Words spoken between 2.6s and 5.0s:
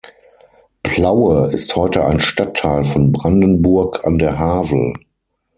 von Brandenburg an der Havel.